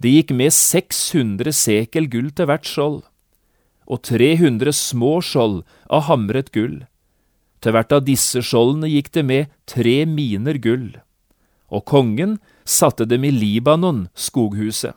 Det 0.00 0.12
gikk 0.14 0.32
med 0.36 0.54
600 0.56 1.52
sekel 1.52 2.08
gull 2.12 2.30
til 2.32 2.48
hvert 2.48 2.68
skjold 2.68 3.02
og 3.92 4.02
300 4.06 4.72
små 4.72 5.18
skjold 5.24 5.62
av 5.90 6.06
hamret 6.08 6.52
gull. 6.54 6.82
Til 7.62 7.74
hvert 7.74 7.92
av 7.94 8.06
disse 8.06 8.42
skjoldene 8.42 8.90
gikk 8.90 9.12
det 9.14 9.24
med 9.26 9.52
tre 9.70 10.02
miner 10.08 10.58
gull, 10.62 10.96
og 11.70 11.84
kongen 11.86 12.38
satte 12.64 13.06
dem 13.08 13.24
i 13.24 13.32
Libanon, 13.34 14.08
skoghuset. 14.14 14.96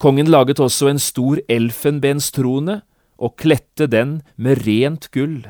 Kongen 0.00 0.28
laget 0.28 0.60
også 0.60 0.90
en 0.90 1.00
stor 1.00 1.40
elfenbenstrone 1.48 2.82
og 3.24 3.38
kledte 3.40 3.88
den 3.88 4.18
med 4.36 4.64
rent 4.66 5.08
gull. 5.16 5.40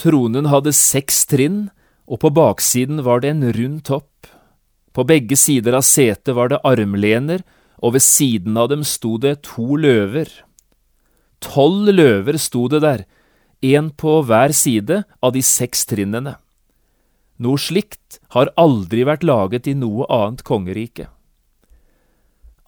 Tronen 0.00 0.50
hadde 0.52 0.74
seks 0.76 1.24
trinn, 1.30 1.70
og 2.10 2.20
på 2.24 2.30
baksiden 2.34 3.04
var 3.06 3.22
det 3.22 3.32
en 3.32 3.46
rund 3.56 3.80
topp. 3.86 4.28
På 4.92 5.06
begge 5.06 5.38
sider 5.38 5.76
av 5.78 5.86
setet 5.86 6.34
var 6.36 6.50
det 6.50 6.60
armlener, 6.66 7.44
og 7.80 7.94
ved 7.96 8.04
siden 8.04 8.58
av 8.60 8.68
dem 8.72 8.84
sto 8.84 9.16
det 9.20 9.38
to 9.46 9.78
løver. 9.80 10.28
Tolv 11.40 11.88
løver 11.94 12.36
sto 12.36 12.66
det 12.68 12.82
der, 12.84 13.06
én 13.64 13.90
på 13.92 14.20
hver 14.24 14.52
side 14.56 15.02
av 15.22 15.32
de 15.36 15.42
seks 15.44 15.86
trinnene. 15.88 16.36
Noe 17.40 17.60
slikt 17.60 18.18
har 18.36 18.52
aldri 18.60 19.06
vært 19.08 19.24
laget 19.24 19.68
i 19.70 19.76
noe 19.76 20.04
annet 20.12 20.44
kongerike. 20.44 21.08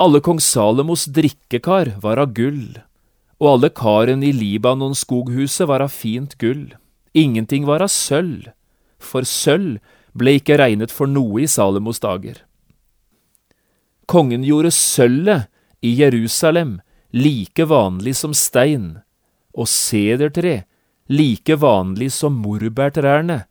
Alle 0.01 0.23
kong 0.25 0.41
Salomos 0.41 1.05
drikkekar 1.13 1.99
var 2.01 2.21
av 2.23 2.33
gull, 2.37 2.81
og 3.43 3.57
alle 3.57 3.73
karene 3.75 4.29
i 4.29 4.37
Libanon-skoghuset 4.37 5.67
var 5.67 5.83
av 5.83 5.91
fint 5.91 6.37
gull. 6.39 6.69
Ingenting 7.13 7.67
var 7.67 7.83
av 7.83 7.91
sølv, 7.91 8.53
for 9.03 9.27
sølv 9.27 9.81
ble 10.15 10.37
ikke 10.39 10.61
regnet 10.61 10.95
for 10.95 11.11
noe 11.11 11.43
i 11.43 11.49
Salomos 11.51 11.99
dager. 12.05 12.39
Kongen 14.07 14.45
gjorde 14.47 14.71
sølvet 14.77 15.49
i 15.83 15.91
Jerusalem 15.99 16.77
like 17.11 17.67
vanlig 17.67 18.15
som 18.21 18.37
stein, 18.37 19.01
og 19.53 19.67
sedertre 19.69 20.63
like 21.11 21.57
vanlig 21.59 22.13
som 22.15 22.39
morbærtrærne 22.45 23.43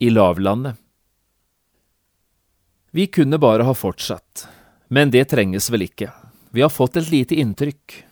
i 0.00 0.08
lavlandet. 0.10 0.80
Vi 2.94 3.06
kunne 3.12 3.38
bare 3.42 3.66
ha 3.66 3.74
fortsatt, 3.76 4.46
men 4.88 5.12
det 5.12 5.28
trenges 5.34 5.68
vel 5.68 5.84
ikke, 5.84 6.08
vi 6.54 6.62
har 6.64 6.72
fått 6.72 6.96
et 6.96 7.10
lite 7.12 7.36
inntrykk. 7.42 8.04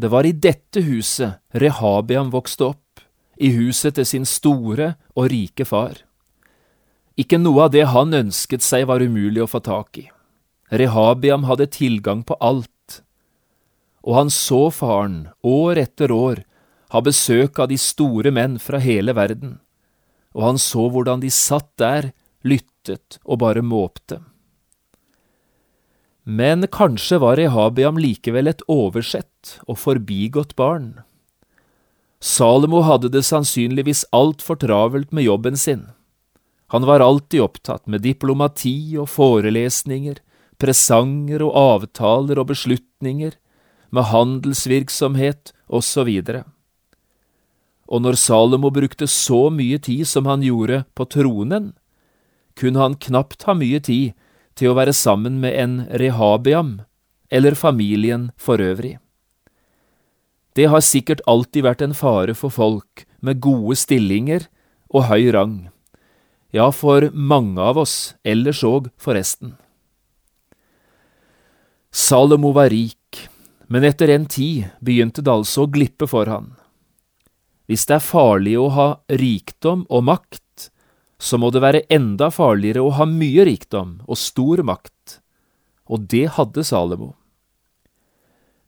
Det 0.00 0.08
var 0.08 0.24
i 0.24 0.32
dette 0.32 0.80
huset 0.80 1.42
Rehabiam 1.52 2.30
vokste 2.32 2.70
opp, 2.70 3.02
i 3.36 3.50
huset 3.52 3.98
til 3.98 4.06
sin 4.08 4.24
store 4.24 4.94
og 5.12 5.26
rike 5.28 5.66
far. 5.68 5.98
Ikke 7.20 7.36
noe 7.36 7.66
av 7.66 7.74
det 7.74 7.84
han 7.92 8.16
ønsket 8.16 8.64
seg 8.64 8.86
var 8.88 9.04
umulig 9.04 9.42
å 9.44 9.50
få 9.50 9.60
tak 9.66 10.00
i. 10.00 10.06
Rehabiam 10.72 11.44
hadde 11.50 11.68
tilgang 11.74 12.22
på 12.24 12.38
alt, 12.40 13.02
og 14.00 14.16
han 14.16 14.32
så 14.32 14.70
faren, 14.72 15.26
år 15.44 15.82
etter 15.84 16.14
år, 16.16 16.44
ha 16.94 17.04
besøk 17.04 17.60
av 17.60 17.68
de 17.68 17.76
store 17.76 18.32
menn 18.32 18.56
fra 18.62 18.80
hele 18.80 19.12
verden, 19.18 19.58
og 20.32 20.46
han 20.46 20.62
så 20.62 20.86
hvordan 20.88 21.20
de 21.20 21.28
satt 21.34 21.74
der, 21.76 22.14
lyttet 22.40 23.20
og 23.26 23.42
bare 23.44 23.60
måpte. 23.60 24.22
Men 26.24 26.66
kanskje 26.66 27.18
var 27.18 27.38
Rehabiam 27.40 27.98
likevel 27.98 28.50
et 28.50 28.64
oversett 28.68 29.56
og 29.66 29.78
forbigått 29.80 30.56
barn. 30.56 31.00
Salomo 32.20 32.82
hadde 32.84 33.08
det 33.08 33.24
sannsynligvis 33.24 34.04
altfor 34.12 34.60
travelt 34.60 35.12
med 35.16 35.24
jobben 35.24 35.56
sin. 35.56 35.86
Han 36.70 36.84
var 36.86 37.00
alltid 37.00 37.40
opptatt 37.40 37.86
med 37.88 38.04
diplomati 38.04 38.94
og 39.00 39.08
forelesninger, 39.08 40.20
presanger 40.60 41.42
og 41.42 41.56
avtaler 41.56 42.38
og 42.38 42.52
beslutninger, 42.52 43.32
med 43.90 44.06
handelsvirksomhet 44.12 45.50
osv. 45.66 46.10
Og 47.90 48.02
når 48.04 48.18
Salomo 48.20 48.70
brukte 48.70 49.08
så 49.10 49.48
mye 49.50 49.80
tid 49.82 50.06
som 50.06 50.28
han 50.30 50.44
gjorde 50.46 50.84
på 50.94 51.08
tronen, 51.10 51.72
kunne 52.54 52.78
han 52.78 52.94
knapt 53.00 53.48
ha 53.48 53.56
mye 53.56 53.80
tid 53.82 54.12
til 54.60 54.70
å 54.70 54.76
være 54.76 54.92
sammen 54.96 55.40
med 55.40 55.56
en 55.56 55.76
Rehabiam 55.88 56.82
eller 57.32 57.56
familien 57.56 58.28
for 58.36 58.60
øvrig. 58.60 58.98
Det 60.58 60.66
har 60.68 60.82
sikkert 60.84 61.22
alltid 61.30 61.64
vært 61.64 61.84
en 61.86 61.96
fare 61.96 62.34
for 62.36 62.52
folk 62.52 63.06
med 63.24 63.40
gode 63.40 63.78
stillinger 63.78 64.48
og 64.90 65.06
høy 65.08 65.30
rang, 65.32 65.70
ja, 66.50 66.68
for 66.74 67.08
mange 67.14 67.62
av 67.62 67.78
oss 67.78 68.14
ellers 68.26 68.64
òg, 68.66 68.90
forresten. 68.98 69.54
Salomo 71.94 72.50
var 72.54 72.72
rik, 72.74 73.28
men 73.70 73.86
etter 73.86 74.10
en 74.10 74.26
tid 74.26 74.66
begynte 74.82 75.22
det 75.22 75.30
altså 75.30 75.64
å 75.64 75.70
glippe 75.70 76.10
for 76.10 76.26
han. 76.30 76.52
Hvis 77.70 77.86
det 77.86 78.00
er 78.00 78.02
farlig 78.02 78.56
å 78.58 78.66
ha 78.74 78.88
rikdom 79.14 79.86
og 79.86 80.06
makt, 80.10 80.49
så 81.20 81.38
må 81.38 81.50
det 81.52 81.62
være 81.62 81.84
enda 81.92 82.30
farligere 82.32 82.82
å 82.82 82.94
ha 82.96 83.06
mye 83.08 83.44
rikdom 83.46 83.98
og 84.06 84.18
stor 84.18 84.64
makt, 84.66 85.20
og 85.90 86.08
det 86.08 86.26
hadde 86.38 86.64
Salomo. 86.64 87.12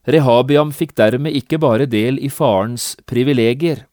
Rehabiam 0.05 0.73
fikk 0.75 0.93
dermed 0.99 1.33
ikke 1.39 1.57
bare 1.63 1.87
del 1.89 2.19
i 2.21 2.29
farens 2.29 2.93
privilegier, 3.09 3.85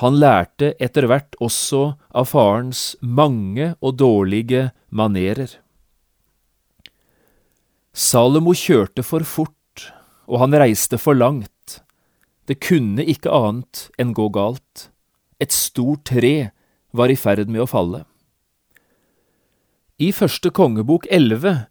han 0.00 0.16
lærte 0.16 0.72
etter 0.80 1.04
hvert 1.10 1.36
også 1.44 1.80
av 2.16 2.28
farens 2.30 2.94
mange 3.02 3.74
og 3.84 3.98
dårlige 4.00 4.70
manerer. 4.88 5.58
Salomo 7.92 8.54
kjørte 8.56 9.04
for 9.04 9.26
fort, 9.28 9.90
og 10.30 10.40
han 10.40 10.56
reiste 10.56 10.96
for 10.96 11.18
langt. 11.18 11.82
Det 12.48 12.56
kunne 12.64 13.04
ikke 13.04 13.34
annet 13.34 13.90
enn 14.00 14.14
gå 14.16 14.30
galt. 14.32 14.88
Et 15.42 15.52
stort 15.52 16.06
tre 16.08 16.50
var 16.92 17.10
i 17.12 17.18
ferd 17.18 17.48
med 17.48 17.64
å 17.64 17.68
falle. 17.70 18.04
I 20.00 20.10
første 20.16 20.50
kongebok 20.54 21.06
elleve 21.12 21.66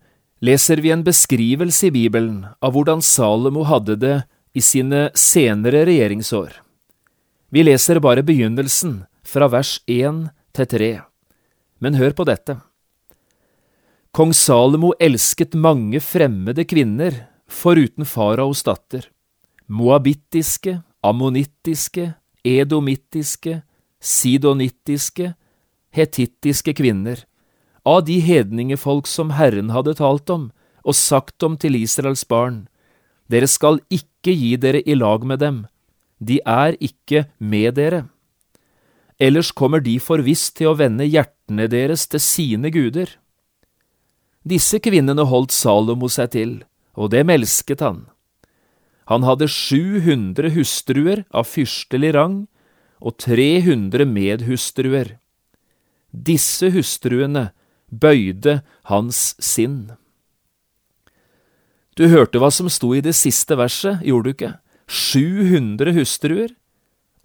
leser 0.45 0.81
vi 0.83 0.91
en 0.93 1.03
beskrivelse 1.03 1.87
i 1.89 1.93
Bibelen 1.93 2.43
av 2.61 2.75
hvordan 2.75 3.01
Salomo 3.01 3.65
hadde 3.67 3.97
det 3.99 4.15
i 4.53 4.61
sine 4.61 5.09
senere 5.17 5.83
regjeringsår. 5.89 6.61
Vi 7.49 7.65
leser 7.65 7.99
bare 8.03 8.23
begynnelsen, 8.25 9.03
fra 9.25 9.49
vers 9.49 9.77
én 9.85 10.29
til 10.57 10.65
tre. 10.69 10.91
Men 11.79 11.97
hør 11.99 12.15
på 12.17 12.25
dette. 12.25 12.57
Kong 14.15 14.33
Salomo 14.33 14.91
elsket 14.97 15.53
mange 15.53 16.01
fremmede 16.01 16.65
kvinner 16.65 17.27
foruten 17.49 18.05
faraos 18.05 18.63
datter, 18.65 19.05
moabittiske, 19.67 20.79
ammonittiske, 21.05 22.13
edomittiske, 22.45 23.59
sidonittiske, 23.99 25.33
hetittiske 25.95 26.73
kvinner, 26.77 27.25
av 27.85 28.03
de 28.05 28.19
hedningefolk 28.23 29.07
som 29.07 29.33
Herren 29.37 29.71
hadde 29.73 29.95
talt 29.99 30.29
om 30.29 30.49
og 30.83 30.95
sagt 30.95 31.43
om 31.43 31.57
til 31.59 31.77
Israels 31.79 32.25
barn, 32.27 32.67
dere 33.29 33.47
skal 33.47 33.79
ikke 33.93 34.33
gi 34.33 34.55
dere 34.57 34.81
i 34.81 34.95
lag 34.97 35.25
med 35.25 35.41
dem, 35.43 35.65
de 36.19 36.39
er 36.45 36.75
ikke 36.83 37.27
med 37.39 37.75
dere. 37.77 38.05
Ellers 39.19 39.51
kommer 39.51 39.83
de 39.83 39.97
for 39.99 40.23
visst 40.23 40.55
til 40.57 40.71
å 40.71 40.77
vende 40.79 41.07
hjertene 41.07 41.67
deres 41.71 42.07
til 42.07 42.23
sine 42.23 42.71
guder. 42.71 43.11
Disse 44.47 44.79
kvinnene 44.79 45.25
holdt 45.27 45.51
Salomo 45.51 46.07
seg 46.11 46.31
til, 46.35 46.53
og 46.95 47.11
dem 47.11 47.29
elsket 47.31 47.83
han. 47.83 48.05
Han 49.11 49.25
hadde 49.27 49.49
700 49.51 50.53
hustruer 50.55 51.25
av 51.35 51.49
fyrstelig 51.49 52.13
rang 52.15 52.39
og 52.99 53.17
300 53.21 54.05
medhustruer. 54.09 55.15
Disse 56.11 56.71
hustruene 56.73 57.49
bøyde 57.89 58.59
hans 58.89 59.35
sinn. 59.41 59.91
Du 61.95 62.07
hørte 62.07 62.39
hva 62.39 62.51
som 62.53 62.69
sto 62.71 62.93
i 62.95 63.03
det 63.03 63.15
siste 63.17 63.57
verset, 63.59 64.03
gjorde 64.05 64.29
du 64.29 64.35
ikke? 64.35 64.53
700 64.89 65.93
hustruer 65.97 66.53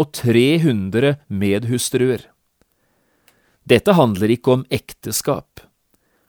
og 0.00 0.10
300 0.18 1.14
medhustruer. 1.30 2.26
Dette 3.64 3.94
handler 3.96 4.34
ikke 4.34 4.58
om 4.58 4.64
ekteskap. 4.74 5.62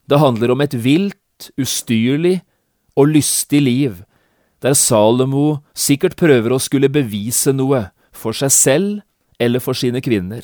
Det 0.07 0.21
handler 0.21 0.53
om 0.53 0.61
et 0.63 0.75
vilt, 0.77 1.49
ustyrlig 1.59 2.39
og 2.95 3.09
lystig 3.11 3.59
liv, 3.65 3.97
der 4.63 4.77
Salomo 4.77 5.65
sikkert 5.75 6.15
prøver 6.15 6.55
å 6.55 6.61
skulle 6.61 6.89
bevise 6.89 7.51
noe 7.53 7.89
for 8.15 8.37
seg 8.37 8.53
selv 8.53 9.01
eller 9.39 9.59
for 9.63 9.77
sine 9.77 10.01
kvinner. 10.01 10.43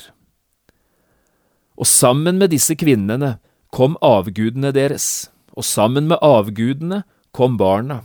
Og 1.78 1.88
sammen 1.88 2.38
med 2.38 2.52
disse 2.52 2.76
kvinnene 2.78 3.36
kom 3.72 3.96
avgudene 4.04 4.72
deres, 4.76 5.30
og 5.56 5.64
sammen 5.64 6.08
med 6.10 6.20
avgudene 6.22 7.02
kom 7.32 7.56
barna. 7.60 8.02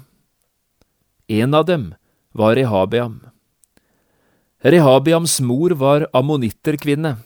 En 1.27 1.53
av 1.53 1.65
dem 1.67 1.91
var 2.31 2.55
Rehabiam. 2.55 3.19
Rehabiams 4.63 5.39
mor 5.43 5.75
var 5.77 6.07
ammonitterkvinne, 6.15 7.17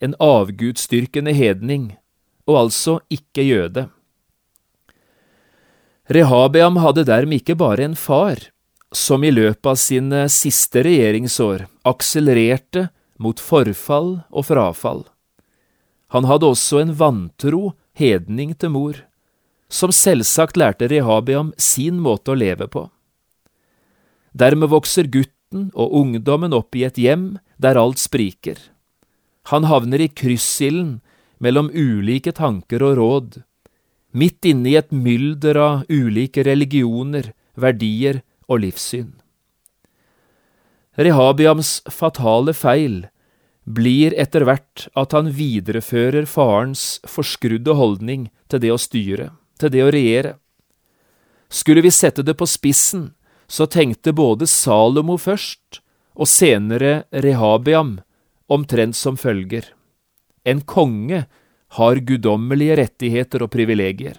en 0.00 0.16
avgudsdyrkende 0.20 1.32
hedning, 1.32 1.94
og 2.46 2.66
altså 2.66 2.98
ikke 3.10 3.46
jøde. 3.46 3.86
Rehabiam 6.06 6.76
hadde 6.82 7.06
dermed 7.06 7.40
ikke 7.40 7.56
bare 7.58 7.86
en 7.86 7.96
far, 7.98 8.38
som 8.94 9.24
i 9.24 9.32
løpet 9.32 9.66
av 9.66 9.78
sine 9.80 10.26
siste 10.30 10.84
regjeringsår 10.86 11.66
akselererte 11.86 12.88
mot 13.18 13.40
forfall 13.40 14.20
og 14.30 14.48
frafall. 14.48 15.04
Han 16.14 16.26
hadde 16.28 16.48
også 16.52 16.80
en 16.82 16.94
vantro 16.96 17.74
hedning 17.96 18.54
til 18.54 18.72
mor, 18.74 19.00
som 19.68 19.90
selvsagt 19.94 20.58
lærte 20.60 20.88
Rehabiam 20.92 21.52
sin 21.58 21.98
måte 22.02 22.34
å 22.34 22.38
leve 22.38 22.68
på. 22.70 22.86
Dermed 24.36 24.70
vokser 24.70 25.08
gutten 25.10 25.70
og 25.74 25.94
ungdommen 25.96 26.54
opp 26.54 26.76
i 26.76 26.84
et 26.86 26.98
hjem 27.00 27.36
der 27.58 27.78
alt 27.80 27.98
spriker. 27.98 28.58
Han 29.50 29.66
havner 29.66 30.02
i 30.02 30.10
kryssilden 30.12 31.00
mellom 31.42 31.70
ulike 31.72 32.32
tanker 32.36 32.82
og 32.84 32.96
råd, 33.00 33.42
midt 34.16 34.48
inne 34.48 34.72
i 34.72 34.78
et 34.78 34.92
mylder 34.92 35.58
av 35.60 35.92
ulike 35.92 36.44
religioner, 36.46 37.32
verdier 37.56 38.22
og 38.48 38.62
livssyn. 38.64 39.12
Rehabiams 40.96 41.82
fatale 41.92 42.54
feil 42.56 43.04
blir 43.66 44.14
etter 44.16 44.46
hvert 44.46 44.86
at 44.96 45.12
han 45.12 45.28
viderefører 45.34 46.24
farens 46.30 46.96
forskrudde 47.04 47.74
holdning 47.76 48.28
til 48.48 48.62
det 48.62 48.72
å 48.72 48.80
styre, 48.80 49.30
til 49.60 49.72
det 49.74 49.82
å 49.84 49.92
regjere. 49.92 50.36
Skulle 51.52 51.82
vi 51.84 51.92
sette 51.92 52.24
det 52.24 52.36
på 52.38 52.48
spissen, 52.48 53.10
så 53.46 53.66
tenkte 53.70 54.14
både 54.16 54.48
Salomo 54.50 55.18
først 55.20 55.82
og 56.16 56.30
senere 56.30 57.04
Rehabiam 57.12 57.98
omtrent 58.48 58.96
som 58.96 59.18
følger. 59.20 59.68
En 60.46 60.62
konge 60.62 61.26
har 61.76 62.02
guddommelige 62.08 62.78
rettigheter 62.80 63.44
og 63.44 63.52
privilegier. 63.52 64.16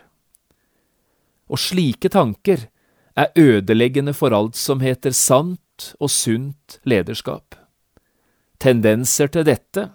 Og 1.47 1.59
slike 1.63 2.11
tanker 2.11 2.67
er 3.17 3.31
ødeleggende 3.39 4.13
for 4.13 4.35
alt 4.35 4.59
som 4.59 4.83
heter 4.83 5.15
sant 5.15 5.61
og 5.99 6.11
sunt 6.11 6.79
lederskap. 6.87 7.55
Tendenser 8.57 9.29
til 9.31 9.45
dette 9.47 9.89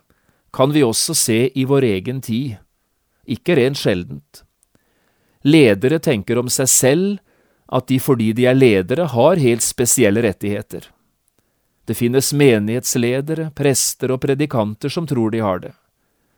kan 0.54 0.72
vi 0.74 0.84
også 0.84 1.16
se 1.16 1.38
i 1.58 1.64
vår 1.68 1.88
egen 1.88 2.20
tid, 2.22 2.56
ikke 3.26 3.56
rent 3.58 3.80
sjeldent. 3.80 4.42
Ledere 5.42 5.98
tenker 5.98 6.38
om 6.38 6.50
seg 6.52 6.70
selv 6.70 7.20
at 7.72 7.88
de 7.88 7.98
fordi 8.02 8.32
de 8.36 8.46
er 8.50 8.58
ledere 8.58 9.08
har 9.14 9.40
helt 9.40 9.64
spesielle 9.64 10.22
rettigheter. 10.22 10.86
Det 11.88 11.96
finnes 11.98 12.30
menighetsledere, 12.36 13.50
prester 13.56 14.12
og 14.14 14.20
predikanter 14.22 14.92
som 14.92 15.08
tror 15.08 15.32
de 15.34 15.40
har 15.42 15.58
det. 15.64 15.72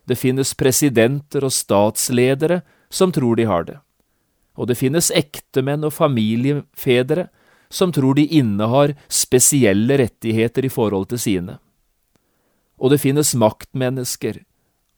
det 0.07 0.19
finnes 0.21 0.55
presidenter 0.55 1.45
og 1.45 1.53
statsledere 1.53 2.61
som 2.93 3.13
tror 3.13 3.37
de 3.37 3.47
har 3.49 3.65
det, 3.65 3.79
og 4.57 4.69
det 4.69 4.77
finnes 4.79 5.11
ektemenn 5.15 5.87
og 5.87 5.95
familiefedre 5.97 7.29
som 7.75 7.93
tror 7.93 8.15
de 8.15 8.27
innehar 8.27 8.95
spesielle 9.09 9.99
rettigheter 9.99 10.65
i 10.65 10.71
forhold 10.71 11.09
til 11.11 11.19
sine. 11.19 11.59
Og 12.79 12.93
det 12.95 13.01
finnes 13.03 13.35
maktmennesker, 13.35 14.45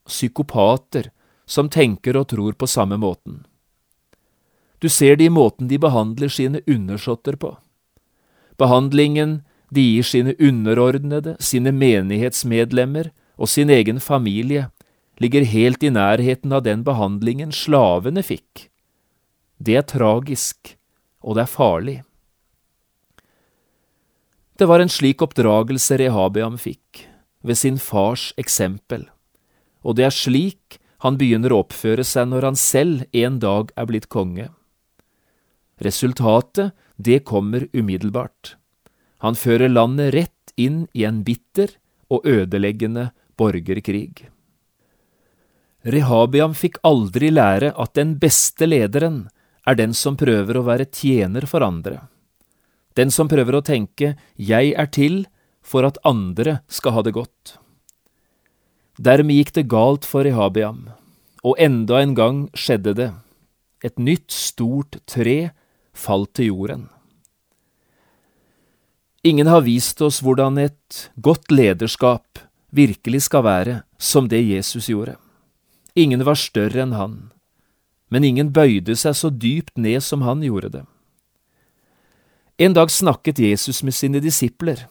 psykopater, 0.05 1.09
som 1.49 1.71
tenker 1.73 2.19
og 2.19 2.29
tror 2.29 2.53
på 2.53 2.69
samme 2.69 2.99
måten. 3.01 3.45
Du 4.77 4.89
ser 4.93 5.17
det 5.17 5.25
i 5.25 5.33
måten 5.33 5.71
de 5.71 5.79
behandler 5.81 6.29
sine 6.29 6.61
undersåtter 6.69 7.39
på. 7.41 7.55
Behandlingen 8.61 9.41
de 9.73 9.81
gir 9.81 10.05
sine 10.05 10.35
underordnede, 10.37 11.33
sine 11.41 11.73
menighetsmedlemmer 11.73 13.09
og 13.37 13.49
sin 13.49 13.73
egen 13.73 13.99
familie, 13.99 14.69
ligger 15.17 15.49
helt 15.49 15.81
i 15.81 15.89
nærheten 15.89 16.53
av 16.53 16.61
den 16.67 16.83
behandlingen 16.85 17.49
slavene 17.51 18.21
fikk. 18.21 18.67
Det 19.57 19.79
er 19.79 19.87
tragisk, 19.89 20.75
og 21.25 21.37
det 21.37 21.47
er 21.47 21.55
farlig. 21.57 21.97
Det 24.57 24.65
var 24.65 24.81
en 24.81 24.89
slik 24.89 25.21
oppdragelse 25.21 25.99
Rehabiam 26.01 26.55
fikk, 26.57 27.03
ved 27.45 27.59
sin 27.59 27.75
fars 27.77 28.31
eksempel, 28.41 29.03
og 29.85 29.99
det 29.99 30.07
er 30.07 30.15
slik 30.15 30.79
han 31.05 31.19
begynner 31.19 31.53
å 31.53 31.59
oppføre 31.61 32.01
seg 32.01 32.31
når 32.31 32.47
han 32.49 32.57
selv 32.57 33.03
en 33.13 33.37
dag 33.43 33.69
er 33.77 33.85
blitt 33.85 34.09
konge. 34.09 34.47
Resultatet, 35.85 36.73
det 36.97 37.19
kommer 37.29 37.67
umiddelbart. 37.69 38.55
Han 39.21 39.37
fører 39.37 39.69
landet 39.69 40.15
rett 40.15 40.53
inn 40.57 40.87
i 40.97 41.05
en 41.05 41.21
bitter 41.21 41.75
og 42.09 42.25
ødeleggende 42.25 43.11
borgerkrig. 43.37 44.25
Rehabiam 45.85 46.57
fikk 46.57 46.81
aldri 46.81 47.29
lære 47.29 47.75
at 47.77 47.93
den 47.93 48.17
beste 48.17 48.65
lederen 48.65 49.27
er 49.69 49.77
den 49.77 49.93
som 49.93 50.17
prøver 50.17 50.57
å 50.57 50.65
være 50.65 50.89
tjener 50.89 51.45
for 51.45 51.61
andre, 51.61 52.07
den 52.97 53.13
som 53.13 53.29
prøver 53.29 53.59
å 53.59 53.65
tenke 53.65 54.15
jeg 54.35 54.73
er 54.73 54.89
til 54.89 55.25
for 55.61 55.85
at 55.87 55.99
andre 56.07 56.59
skal 56.71 56.97
ha 56.97 57.05
det 57.05 57.13
godt. 57.17 57.57
Dermed 58.97 59.37
gikk 59.37 59.53
det 59.53 59.67
galt 59.69 60.07
for 60.09 60.25
Rehabiam, 60.25 60.87
og 61.45 61.59
enda 61.61 62.01
en 62.01 62.15
gang 62.17 62.43
skjedde 62.57 62.95
det. 62.97 63.11
Et 63.85 63.99
nytt, 64.01 64.31
stort 64.33 64.97
tre 65.05 65.51
falt 65.93 66.33
til 66.37 66.49
jorden. 66.49 66.87
Ingen 69.27 69.49
har 69.49 69.65
vist 69.65 70.01
oss 70.01 70.21
hvordan 70.23 70.57
et 70.61 71.07
godt 71.21 71.51
lederskap 71.51 72.41
virkelig 72.73 73.25
skal 73.27 73.45
være 73.45 73.79
som 73.99 74.29
det 74.31 74.41
Jesus 74.41 74.89
gjorde. 74.89 75.17
Ingen 75.97 76.23
var 76.25 76.37
større 76.39 76.83
enn 76.85 76.95
han, 76.97 77.15
men 78.09 78.25
ingen 78.25 78.53
bøyde 78.53 78.95
seg 78.95 79.17
så 79.17 79.29
dypt 79.29 79.77
ned 79.77 80.01
som 80.05 80.23
han 80.25 80.41
gjorde 80.45 80.71
det. 80.73 80.85
En 82.57 82.73
dag 82.73 82.91
snakket 82.91 83.39
Jesus 83.39 83.83
med 83.83 83.93
sine 83.93 84.19
disipler 84.19 84.87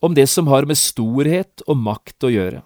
om 0.00 0.14
det 0.14 0.28
som 0.30 0.46
har 0.46 0.62
med 0.70 0.78
storhet 0.78 1.64
og 1.66 1.80
makt 1.82 2.28
å 2.28 2.30
gjøre. 2.30 2.60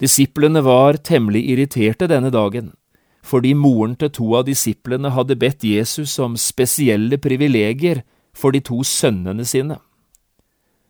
Disiplene 0.00 0.62
var 0.64 0.96
temmelig 1.04 1.42
irriterte 1.52 2.08
denne 2.08 2.30
dagen, 2.32 2.70
fordi 3.20 3.52
moren 3.52 3.92
til 4.00 4.12
to 4.16 4.30
av 4.38 4.46
disiplene 4.48 5.12
hadde 5.12 5.36
bedt 5.36 5.66
Jesus 5.68 6.14
om 6.22 6.38
spesielle 6.40 7.18
privilegier 7.20 8.06
for 8.32 8.56
de 8.56 8.62
to 8.64 8.80
sønnene 8.88 9.44
sine. 9.44 9.76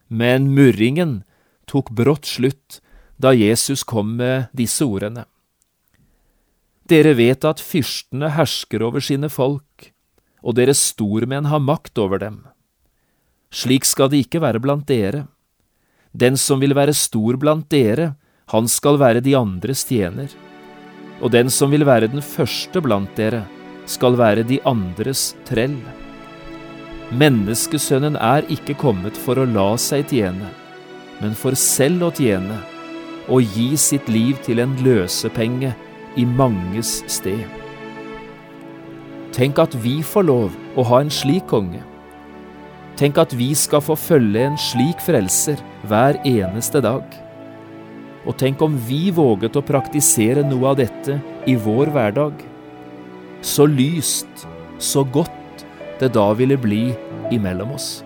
Men 0.07 0.47
murringen 0.55 1.25
tok 1.67 1.91
brått 1.91 2.31
slutt 2.31 2.79
da 3.19 3.35
Jesus 3.35 3.83
kom 3.83 4.15
med 4.21 4.53
disse 4.55 4.87
ordene. 4.87 5.27
Dere 6.87 7.17
vet 7.19 7.43
at 7.43 7.59
fyrstene 7.59 8.31
hersker 8.39 8.87
over 8.87 9.03
sine 9.03 9.27
folk, 9.33 9.91
og 10.43 10.57
deres 10.59 10.81
stormenn 10.93 11.49
har 11.51 11.63
makt 11.63 11.99
over 11.99 12.21
dem. 12.23 12.43
Slik 13.53 13.87
skal 13.89 14.11
det 14.13 14.27
ikke 14.27 14.43
være 14.43 14.61
blant 14.63 14.87
dere. 14.89 15.27
Den 16.13 16.37
som 16.41 16.61
vil 16.61 16.75
være 16.77 16.95
stor 16.97 17.39
blant 17.41 17.69
dere, 17.73 18.15
han 18.53 18.69
skal 18.71 18.99
være 19.01 19.23
de 19.25 19.35
andres 19.37 19.85
tjener. 19.89 20.31
Og 21.21 21.33
den 21.33 21.51
som 21.51 21.73
vil 21.73 21.87
være 21.87 22.11
den 22.13 22.23
første 22.23 22.83
blant 22.85 23.17
dere, 23.17 23.45
skal 23.87 24.19
være 24.19 24.45
de 24.47 24.61
andres 24.67 25.35
trell. 25.49 25.79
Menneskesønnen 27.15 28.17
er 28.19 28.47
ikke 28.51 28.75
kommet 28.79 29.17
for 29.17 29.39
å 29.39 29.47
la 29.47 29.69
seg 29.79 30.09
tjene, 30.11 30.49
men 31.21 31.37
for 31.39 31.55
selv 31.59 32.09
å 32.09 32.11
tjene, 32.15 32.59
og 33.31 33.47
gi 33.57 33.73
sitt 33.79 34.11
liv 34.11 34.39
til 34.47 34.63
en 34.63 34.75
løsepenge 34.83 35.73
i 36.19 36.27
manges 36.27 37.01
sted. 37.11 37.66
Tenk 39.37 39.59
at 39.61 39.75
vi 39.85 39.99
får 40.01 40.25
lov 40.31 40.55
å 40.81 40.85
ha 40.89 41.03
en 41.03 41.13
slik 41.13 41.45
konge. 41.51 41.83
Tenk 42.97 43.19
at 43.21 43.35
vi 43.37 43.51
skal 43.53 43.83
få 43.85 43.93
følge 44.01 44.47
en 44.49 44.57
slik 44.57 45.03
frelser 45.05 45.61
hver 45.85 46.17
eneste 46.25 46.81
dag. 46.81 47.05
Og 48.25 48.39
tenk 48.41 48.65
om 48.65 48.79
vi 48.89 49.11
våget 49.13 49.59
å 49.61 49.65
praktisere 49.65 50.41
noe 50.47 50.73
av 50.73 50.81
dette 50.81 51.19
i 51.45 51.59
vår 51.61 51.93
hverdag. 51.93 52.41
Så 53.45 53.69
lyst, 53.69 54.49
så 54.81 55.05
godt 55.05 55.67
det 56.01 56.15
da 56.17 56.31
ville 56.33 56.57
bli 56.57 56.89
imellom 57.29 57.77
oss. 57.77 58.06